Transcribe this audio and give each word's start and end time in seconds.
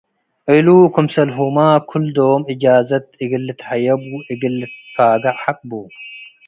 እሉ 0.53 0.67
ክምሰልሁመ 0.93 1.57
ክልዶም 1.89 2.41
እጃዘት 2.51 3.05
እግል 3.23 3.41
ልትሀየብ 3.47 4.01
ወእግል 4.13 4.53
ልትፋገዕ 4.59 5.35
ሐቅ 5.43 5.59
ቡ። 5.69 5.71